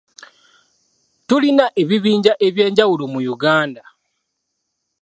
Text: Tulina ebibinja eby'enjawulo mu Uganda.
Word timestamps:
Tulina 1.27 1.65
ebibinja 1.81 2.33
eby'enjawulo 2.47 3.03
mu 3.13 3.19
Uganda. 3.35 3.83